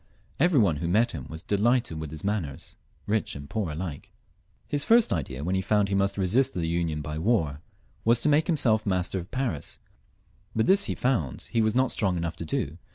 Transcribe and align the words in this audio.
Every 0.39 0.59
one 0.59 0.77
who 0.77 0.87
met 0.87 1.11
him 1.11 1.27
was 1.29 1.43
delighted 1.43 1.99
by 1.99 2.07
his 2.07 2.23
manners, 2.23 2.75
rich 3.05 3.35
and 3.35 3.47
poor 3.47 3.69
alike. 3.69 4.11
His 4.67 4.83
first 4.83 5.13
idea, 5.13 5.43
when 5.43 5.53
he 5.53 5.61
found 5.61 5.89
he 5.89 5.93
must 5.93 6.17
resist 6.17 6.55
the 6.55 6.65
Union 6.65 7.03
by 7.03 7.19
war, 7.19 7.61
was 8.03 8.19
to 8.21 8.27
make 8.27 8.47
himself 8.47 8.83
master 8.83 9.19
of 9.19 9.29
Paris; 9.29 9.77
but 10.55 10.65
this 10.65 10.85
he 10.85 10.95
found 10.95 11.43
he 11.51 11.61
was 11.61 11.75
not 11.75 11.91
strong 11.91 12.17
enough 12.17 12.35
to 12.37 12.45
do. 12.45 12.79